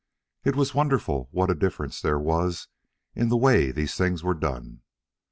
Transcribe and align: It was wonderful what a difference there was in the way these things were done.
It 0.43 0.55
was 0.55 0.73
wonderful 0.73 1.27
what 1.29 1.51
a 1.51 1.53
difference 1.53 2.01
there 2.01 2.17
was 2.17 2.67
in 3.13 3.29
the 3.29 3.37
way 3.37 3.69
these 3.71 3.93
things 3.93 4.23
were 4.23 4.33
done. 4.33 4.81